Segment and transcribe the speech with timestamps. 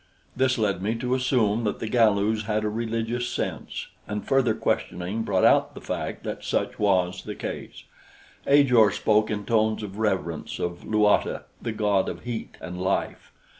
[0.35, 5.21] This led me to assume that the Galus had a religious sense, and further questioning
[5.21, 7.83] brought out the fact that such was the case.
[8.47, 13.31] Ajor spoke in tones of reverence of Luata, the god of heat and life.